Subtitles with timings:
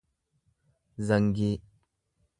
[1.07, 1.51] zangii